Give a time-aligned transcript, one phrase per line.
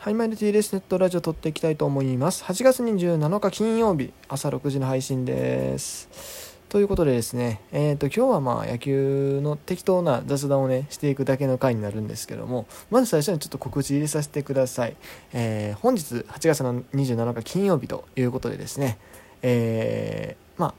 [0.00, 2.42] はい、マイル T レスネットラジオ撮っていきたいと思います。
[2.44, 6.58] 8月27日金曜日、朝6時の配信です。
[6.70, 14.96] ということでですね、えっ、と、今日はまあ野球の適当な雑談をね、していくだけの回になるんですけども、まず最初にちょっと告知入れさせてください。
[15.34, 18.96] えー本日8月の27日金曜日ということでですね、
[19.42, 20.74] えーまあ、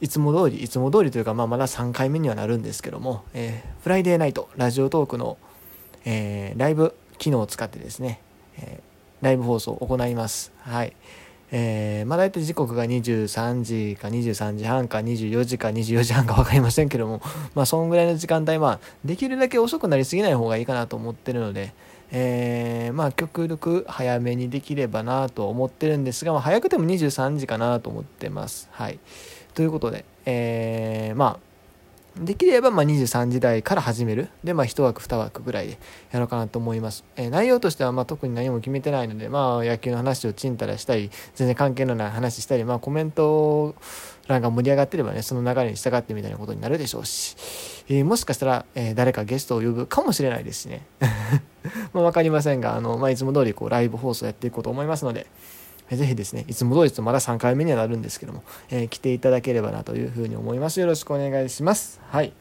[0.00, 5.38] いつも通り、いつも通りというか、まあ、まだ3回目にはなるんですけども、えーフライデーナイト、ラジオトークの、
[6.04, 8.20] えーライブ機能を使ってですね、
[8.58, 10.52] えーライブ放送を行います。
[10.58, 10.96] はい。
[11.52, 17.22] えーまあ大体時刻が23時か23時半か24時か24時半か分かりませんけども、
[17.54, 21.72] まあそんぐらいの時間帯、まあできるだけ遅くなりすぎない方がいいかなと思ってるので、
[22.10, 28.68] えーまあ極力早めにできればなと思ってるんですが、まあ早くても23時かなと思ってます。
[28.72, 28.98] はい。
[29.54, 31.51] ということで、えーまあ
[32.16, 34.28] できればま23時台から始める。
[34.44, 35.78] で、まあ1枠2枠ぐらいで
[36.10, 37.04] やろうかなと思います。
[37.16, 43.74] えー内容としてはま特に何も決めてないので、まあ野球の話をちんたらしたり、全然関係のない話したり、まあコメント
[44.28, 47.34] 欄が盛り上がってればね、その流れに従ってみたいなことになるでしょうし、
[47.88, 50.86] えーもしかしたら、え誰かゲストを呼ぶかもしれないですしね。
[51.94, 55.26] まあわかりませんが、あの、まあいつも通りこうライブ放送やっていこうと思いますので、
[55.92, 60.80] えーぜひですね、いつも通りとまだ3回目にはなるんですけども、えー来ていただければなというふうに思います。
[60.80, 62.00] よろしくお願いします。
[62.08, 62.32] はい。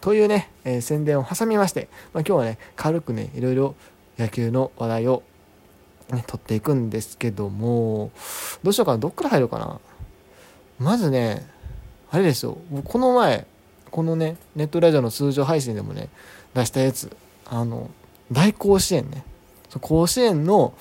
[0.00, 3.76] というね、えー宣伝を挟みまして、まあ、今日はね、軽くね、いろいろ
[4.18, 5.22] 野球の話題を、
[6.10, 8.10] ね、取っていくんですけども、
[8.64, 9.80] どうしようかな、どっから入ろうかな。
[10.80, 11.48] まずね、
[12.10, 13.46] あれですよ、この前、
[13.92, 16.08] このね、ネットラジオの通常配信でもね、
[16.52, 17.90] 出したやつ、あの、
[18.32, 19.22] 大甲子園ね。
[19.80, 20.74] 甲子園の、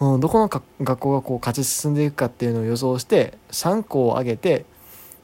[0.00, 4.64] うん、どこの学校がこう勝ち進んでいくかっていうのを予想して、3校を挙げて、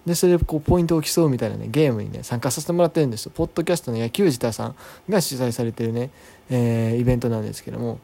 [0.07, 3.33] で、それでこうポイントを競うみたいなね、ゲームにね、参加させてもらってるんですよ。
[3.35, 4.77] ポッドキャストの野球自体さん
[5.09, 6.11] が主催されてるね、
[6.49, 7.99] えーイベントなんですけども、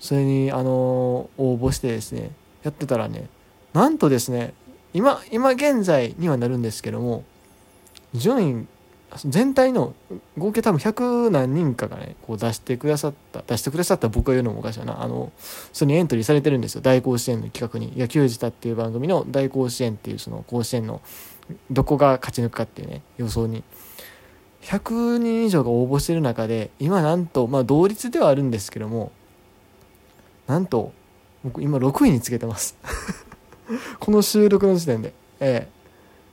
[0.00, 2.30] それに、あのー応募してですね、
[2.62, 3.28] やってたらね、
[3.74, 4.54] なんとですね、
[4.94, 7.24] 今、今現在にはなるんですけども、
[8.14, 8.66] 順位、
[9.24, 9.94] 全体の
[10.36, 15.32] 合計多分100何人かがね、こう出してくださった、出してくださった僕が言うのもおかしいな、あの、
[15.72, 16.80] それにエントリーされてるんですよ。
[16.80, 17.96] 大甲子園の企画に。
[17.96, 21.00] 野球自体っていう番組の大甲子園っていうその甲子園の
[21.70, 23.62] どこが勝ち抜くかっていうね、予想に。
[24.62, 29.12] 100人以上が応募してる中で、今なんと、まあ同率ではあるんですけども、
[30.48, 30.92] なんと、
[31.44, 32.76] 僕今6位につけてます。
[34.00, 35.12] この収録の時点で。
[35.38, 35.75] ええ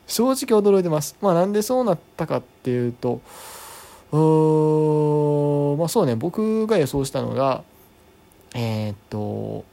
[0.08, 1.16] 正直驚いてます。
[1.22, 3.22] まあなんでそうなったかっていうと、
[4.12, 7.64] うー、まあそうね、僕が予想したのが、
[8.54, 9.66] えーっと、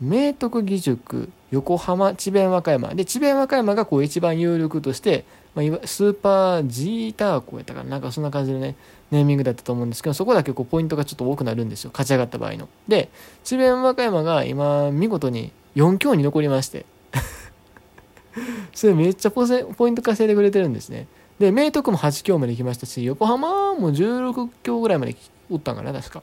[0.00, 2.94] 明徳義塾、横浜、智弁和歌山。
[2.94, 5.24] で、智弁和歌山がこう一番有力として、
[5.54, 8.76] まあ、スーパージーターコやったかななんかそんな感じのね、
[9.10, 11.90] ネーミングだったと思うんですけど、そこだけこうポイントがちょっと多くなるんですよ。
[11.92, 12.68] 勝ち上がった場合の。
[12.86, 13.10] で、
[13.44, 16.86] 智弁和歌山が今、見事に4強に残りまして。
[18.78, 21.08] それめっちゃポセポイント稼いでくれてるんですね。
[21.40, 25.16] で、明徳も8強まで行きましたし、横浜も16強ぐらいまで
[25.50, 26.22] おったんかな、確か。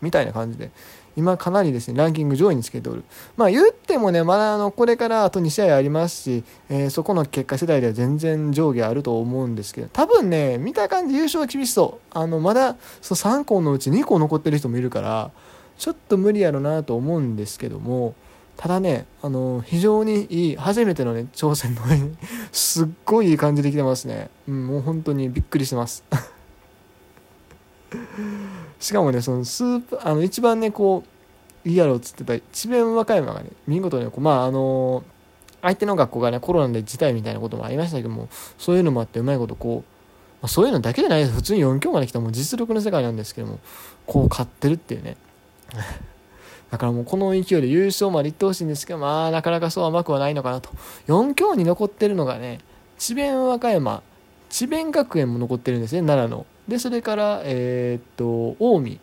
[0.00, 0.70] みたいな感じで。
[1.14, 3.04] 今かなりですね、ランキング上位につけておる。
[3.36, 12.18] まあ言ってもね、まだあの、これからあと2試合ありますし、えーそこの結果次第では全然上下あると思うんですけど、多分ね、見た感じ優勝は厳しそう。
[12.18, 15.32] あの、まだ、その3校のうち2校残ってる人もいるから、
[15.76, 18.14] ちょっと無理やろなと思うんですけども、
[18.56, 22.16] ただね、あの、非常にいい、初めてのね、挑戦の上に、
[22.52, 24.30] すっごいいい感じできてますね。
[24.46, 26.04] うん、もう本当にびっくりしてます。
[28.78, 31.04] しかもね、そのスーパー、あの、一番ね、こ
[31.64, 35.02] う、いいやろっつってた、智弁和歌山がね、見事にね、こうまあ、あの
[35.62, 38.28] 相手の学校がね、コロナで辞退みたいなこともありましたけども、
[38.58, 39.90] そういうのもあって、うまいことこう、
[40.40, 41.32] まあ、そういうのだけじゃないです。
[41.32, 43.58] 普通に4強まで来たもう実力の世界なんですけども、
[44.06, 45.16] こう勝ってるっていうね。
[46.70, 50.70] だからもうこの勢いで優勝まで行ってほしいんですけど、まあなかなかそう甘くはないのかなと。
[51.08, 52.60] 4強に残ってるのがね、
[52.98, 54.02] 智弁和歌山、
[54.48, 56.46] 智弁学園も残ってるんですね、奈良の。
[56.68, 58.98] で、それから、えーっと、近江、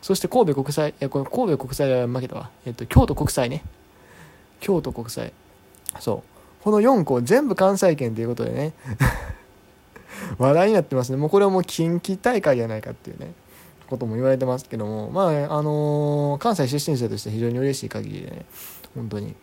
[0.00, 2.50] そして神戸国際、え、これ神戸国際は負けたわ。
[2.66, 3.64] えっと、京都国際ね。
[4.60, 5.32] 京都国際。
[5.98, 6.22] そ
[6.60, 6.64] う。
[6.64, 8.72] この4校全部関西圏ということでね。
[10.38, 11.16] 話題になってますね。
[11.16, 13.32] もうこれはもう近畿大会じゃないかっていうね。
[13.92, 18.46] ことも言われてますけども、まあ、あの関西出身者として非常に嬉しい限りでね、
[18.94, 19.34] 本当に。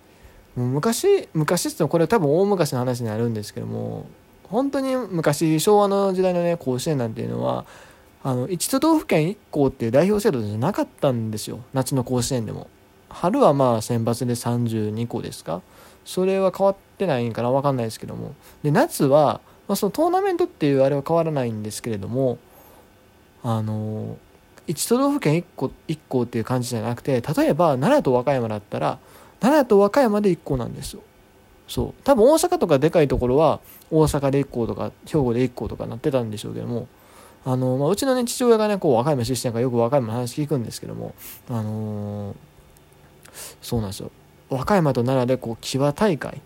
[0.56, 4.08] もう昔、昔って言ってもこれ多分大昔の話になるんですけども、
[4.44, 7.66] 本当に昔、昭和の時代のね、甲子園なんていうのは、
[8.24, 11.60] あの、1都道府県1校っていう代表制度じゃなかったんですよ。
[11.74, 12.68] 夏の甲子園でも。
[13.10, 15.62] 春はまあ選抜で32校ですか
[16.06, 18.34] それは変わってないんかなわかんないですけども。
[18.64, 22.40] で、夏は、まあ、そのトーナメントっていうあれは変わらないんですけれども、
[23.44, 24.18] あの、
[24.70, 29.00] 1都道府県1個 ,1 個っていう感じじゃなくて例えば奈良と和歌山だったら
[29.40, 31.02] 奈良と和歌山で1個なんですよ。
[31.68, 32.04] そう。
[32.04, 36.88] 多分大阪とかでかいところは大阪で1個とか兵庫で1個とかなってたんでしょうけども
[37.46, 41.16] あの、まあ、うちのね父親がねこう和歌山出身だからよく和歌山の話聞くんですけども
[41.50, 42.36] あのー、
[43.62, 44.12] そうなんですよ。
[44.50, 46.42] 和歌山と奈良でこう騎馬大会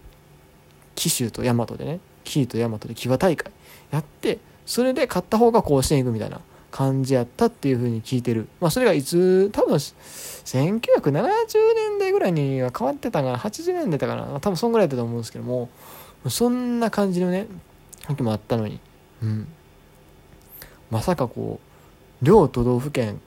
[0.96, 3.52] 紀州と大和でね紀伊と大和で騎馬大会
[3.92, 6.40] やってそれで勝った方が甲子園行くみたいな。
[6.74, 8.48] 感じやったっていう風に聞いてる。
[8.60, 15.70] まあそれがいつ、多分1970年代ぐらいには変わってたかな、80年代だかな、多分そんぐらいだと思うんですけども、
[16.30, 17.46] そんな感じのね、
[18.08, 18.80] 時もあったのに、
[19.22, 19.48] うん。
[20.90, 23.22] まさかこう、両都道府県、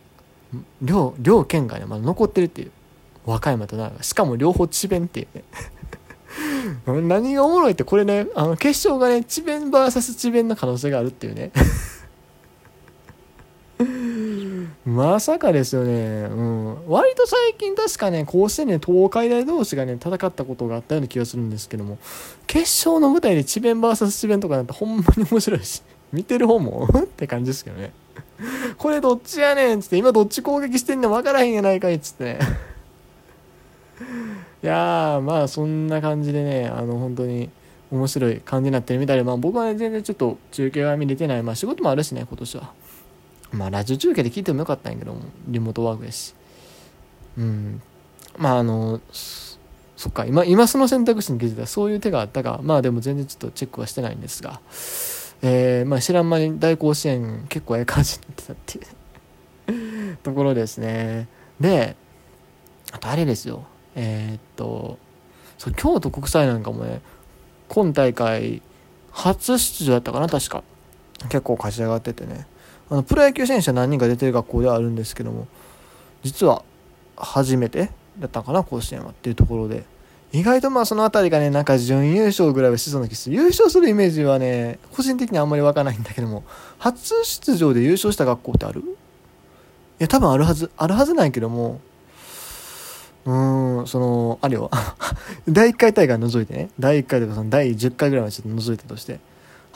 [0.82, 2.72] 両、両県がね、まだ残ってるっていう。
[3.26, 4.02] 和歌山と奈良。
[4.02, 5.44] しかも両方智弁っていうね。
[7.08, 11.52] 何がおもろいってこれね、あの決勝がね、智弁 VS 智弁の可能性があるっていうね。
[14.96, 15.92] まさかですよね。
[16.30, 16.88] うん。
[16.88, 21.98] 割と最近確かね、甲子園で東海大同士がね、戦ったことがあったような気がするんですけども、
[22.46, 25.82] 決勝の舞台で智弁 VS 智弁とかなんてほんまに面白いし、
[26.14, 27.92] 見てる方も って感じですけどね。
[28.78, 32.38] これどっちやねんつって、今どっち攻撃してんの分からへんやないかいつってね。
[34.64, 37.50] いやー、まあそんな感じでね、あの本当に
[37.90, 41.42] 面白い感じになってるみたいで、まあ僕はね、全然ちょっと中継は見れてない。
[41.42, 42.72] まあ仕事もあるしね、今年は。
[43.52, 46.34] まあラジオ中継で聞いてもよかったんやけどもリモートワークやし。
[47.38, 47.82] うん。
[48.36, 50.26] まああのそっか。
[50.26, 52.60] 今今その選択肢に気づいたらそういう手があったか。
[52.62, 54.60] まあでも全然ちょっとチェックはしてないんですが。
[55.42, 61.28] えー、まあ知らん間に大甲子園結構ええ感じになってたっていう ところですね。
[61.60, 61.96] で
[62.92, 63.64] あとあれですよ。
[63.94, 64.98] えー、っと
[65.58, 67.00] そう京都国際なんかもね
[67.68, 68.62] 今大会
[69.10, 70.62] 初出場だったかな確か。
[71.30, 72.46] 結構勝ち上がっててね。
[72.90, 75.46] あのプロ野球選手は何人か出てる学校ではあるんですけども
[76.22, 76.62] 実は
[77.16, 79.84] 初めてだったかな甲子園はっていうところで。
[80.32, 83.36] 意外とまあその辺りがねなんか準優勝ぐらいはしそうな気する。
[83.36, 86.42] 優勝するイメージはね個人的にはあんまり湧かないんだけども
[86.78, 88.80] 初出場で優勝した学校ってある？
[88.80, 88.84] い
[90.00, 91.80] や多分あるはずあるはずないけども
[93.24, 94.68] うーんそのあれよ
[95.48, 99.20] 第1回大会除いてね第1回とかその第10回ぐらいはちょっと除いたとして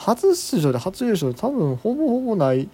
[0.01, 2.69] 初出場で初優勝多分ほぼほぼない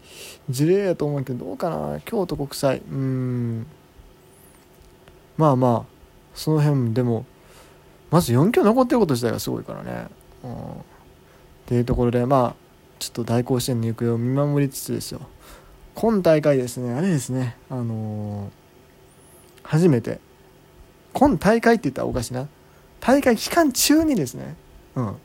[0.50, 2.00] 事例やと思うけどどうかな。
[2.06, 2.81] 京都国際。
[2.89, 3.68] うん。
[5.35, 5.85] まあまあ
[6.33, 7.25] その辺でも
[8.12, 10.07] まず4強残ってること自体がすごいからね、
[10.45, 10.56] うん、っ
[11.65, 12.56] ていうところでまあ
[12.97, 15.19] ちょっと大甲子園の行方を見守りつつですよ。
[15.95, 16.94] 今大会ですね。
[16.94, 17.57] あれですね。
[17.69, 18.50] あのー、
[19.63, 20.21] 初めて。
[21.12, 22.47] 今大会って言ったらおかしいな。
[23.01, 24.56] 大会期間中にですね。
[24.95, 25.15] うん。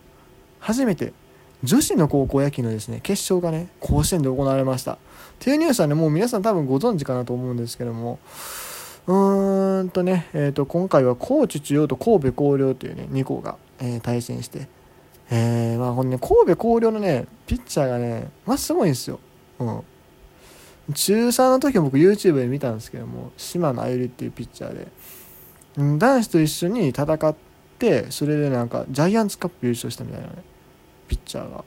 [0.59, 1.13] 初めて
[1.63, 4.95] 女子の高校野球のですね、決勝がね、甲子園で行われました。
[4.95, 4.97] っ
[5.39, 8.19] ていうニュースはね、もう皆さん多分ご存知かなと思うんですけども、
[9.07, 14.69] うーんとね、えー、と今回は高知中央と神戸弘陵というね、2校が、えー、対戦して、
[15.31, 19.21] えー、まあこのね、神戸弘陵のね、ピッチャーがね、まあすごいんですよ。
[19.59, 19.83] うん。
[20.95, 24.89] 中3の時僕 YouTube で見たんですけども、島野あゆりっていうピッチャーで、
[25.99, 27.35] 男子と一緒に戦っ
[27.79, 30.52] て、それでなんかジャイアンツカップ優勝したみたいなね。
[31.13, 31.65] ピッチャーが。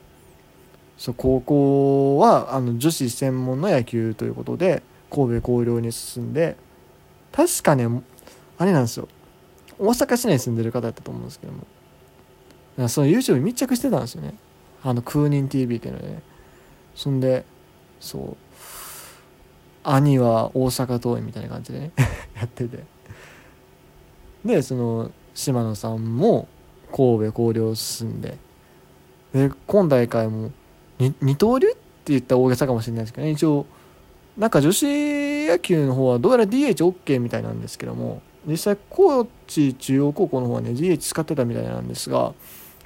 [0.98, 6.56] そう高校はあの女子専門の野球ということで神戸弘陵に進んで
[7.32, 7.86] 確かね
[8.56, 9.08] あれなんですよ。
[9.78, 12.88] 大阪市内に住んでる方だったと思うんですけども。
[12.88, 14.34] その YouTube に密着してたんですよね。
[14.82, 16.22] あの空人 TV っていうのでね。
[16.94, 17.44] そんで
[18.00, 18.36] そう
[19.84, 21.92] 兄は大阪桐蔭みたいな感じでね
[22.34, 22.84] やってて。
[24.44, 26.48] でその島野さんも
[26.90, 28.45] 神戸弘陵進んで。
[29.36, 30.50] で今大会も
[30.98, 33.66] 二刀流って言ったら大げさかもしれないですけどね一応
[34.38, 34.86] なんか女子
[35.46, 42.32] 野球の方はどうやら DHOK みたいなんですけども実際高知中央高校の方はね DH 使ってたみたいなんですが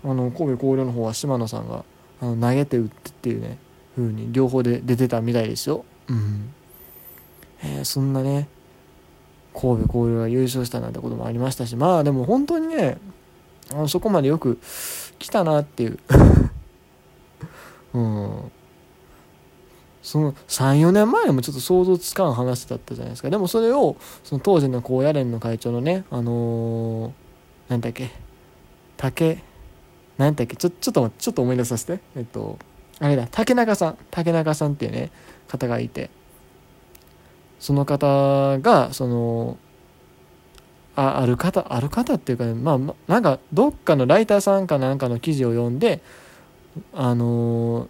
[0.02, 1.84] あの神戸弘陵の方は島野さんが
[2.20, 3.58] あの投げて打ってっていうね
[3.96, 5.84] 風に両方で出てたみたいですよ。
[6.08, 6.52] うん
[7.62, 8.48] えー、そんなね
[9.52, 12.98] 神戸弘陵が優勝したなんてこともありましたしまあでも本当にね
[13.70, 14.58] あのそこまでよく
[15.20, 15.98] 来たなっていう。
[17.94, 18.52] うん。
[20.02, 23.30] その34年前もちょっと想像つかん話だったじゃないですか。
[23.30, 27.12] でもそれをその当時の高野連の会長のねあのー、
[27.68, 28.10] 何だっけ？
[28.96, 29.38] 竹？
[30.16, 30.56] 何だっけ？
[30.56, 32.00] ちょちょっとちょっと思い出させて。
[32.16, 32.58] えっと
[32.98, 33.28] あれだ。
[33.30, 33.98] 竹中さん。
[34.10, 35.10] 竹中さんっていうね
[35.46, 36.10] 方がいて。
[37.58, 39.58] その方がその
[41.00, 46.02] あある方ある方っていうか、ね、まあなんかどっかのライターさんかなんかの記事を読んで
[46.92, 47.88] あのー、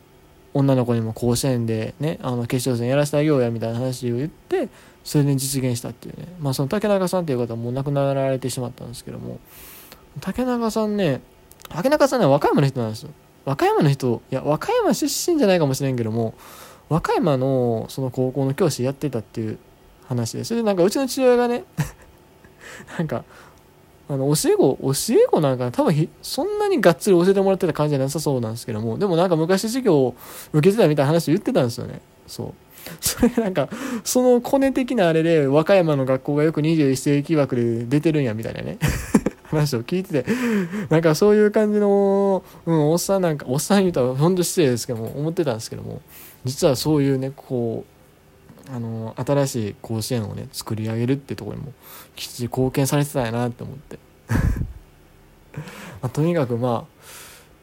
[0.54, 4.68] 女の子にも甲子園でねあの決勝戦やらせてあげようやみたいな話を言って
[5.02, 6.28] それで実現したっていうね。
[6.38, 9.40] まあその竹中さんっていう方はもう亡くなられてしまったんですけども。
[10.20, 11.20] 竹中さんね
[11.68, 13.10] 竹中さんね和歌山の人なんですよ。
[13.44, 16.34] 和歌山の人いや和歌山出身じゃないかもしれんけども
[16.88, 19.58] 和歌山のその高校の教師やってたっていう
[20.06, 21.64] 話でそれでなんかうちの父親がね
[22.98, 23.24] なんか
[24.08, 30.16] あの教え子教え子なんか多分そんなにがっつり教えてもらってた感じじゃなさそうなんですけどもでもなんか昔授業を
[30.52, 32.00] 受けてたみたいな話を言ってたんですよね。
[32.26, 32.54] そう。
[33.00, 33.68] それなんか
[34.02, 38.78] そのコネ的なあれで和歌山の学校がよく21世紀枠で出てるんやみたいなね。
[39.46, 40.26] 話を聞いてて。
[40.88, 46.00] なんかそういう感じの、うん、おっさんなんかおっさん言うたらほんと失礼ですけども思ってたんですけども
[46.44, 47.99] 実はそういうねこう
[48.72, 51.72] あの新しい甲子園をね作り上げるってとこにも
[52.14, 53.98] きっちり貢献されてたんやなって思って。
[56.00, 57.00] まあ、とにかくまあ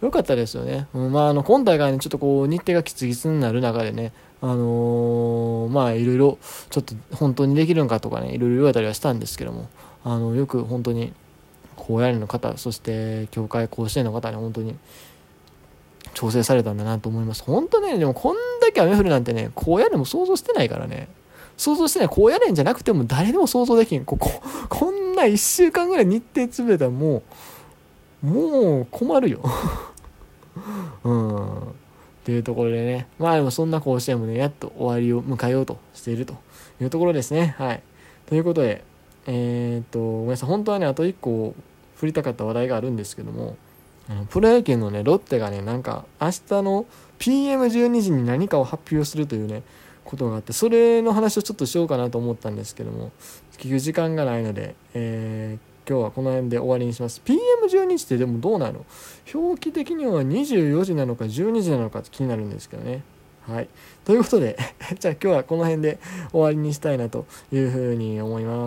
[0.01, 4.11] 良かったですよね、うん、まああの今大会ねちょっとこう日程がきつきつになる中でね
[4.41, 6.37] あのー、まあいろいろ
[6.69, 9.69] ちょっと本当にできるのかとかねいろいろ言われたりはしたんですけども
[10.03, 11.13] あのよく本当に
[11.75, 14.75] 高野連の方そして協会甲子園の方に本当に
[16.17, 17.43] 調整されたんだなと思います。
[17.43, 21.09] 本当ねでもこんだけ雨降るなんてね高野連も想像してないからね。
[21.57, 22.09] 想像してない。
[22.09, 24.03] 高野連じゃなくても誰でも想像できん。
[24.03, 27.21] こここんな1週間ぐらい日程潰れたらも
[28.24, 29.43] うもう困るよ。
[31.05, 31.57] うん。
[31.57, 31.74] っ
[32.25, 33.05] ていうところでね。
[33.19, 36.33] まあでもそんな甲子園もねやっと終わりを迎えようとしていると。
[36.81, 37.53] いうところですね。
[37.59, 37.83] はい。
[38.25, 38.83] ということで
[39.27, 40.50] えー、っとごめんなさい。
[40.50, 41.53] 本当はねあと1個
[41.97, 43.55] 振りたかった話題があるんですけども。
[44.29, 46.85] プロ野球のねロッテがねなんか明日の
[47.19, 49.63] PM12 時に何かを発表するというね
[50.05, 53.11] ことがあってそれの話をちょっとしようかなと思ったんですけども
[53.57, 58.85] 結局時間がないので、えー、今日はこの辺で終わりにします PM12 時ってでもどうなの？
[59.33, 63.03] 表記的には24時なのか12時なのか気になるんですけどね
[63.47, 63.69] はい。
[64.03, 64.57] ということで、
[64.99, 65.99] じゃあ今日はこの辺で
[66.31, 68.57] 終わりにしたいなというふうに思います。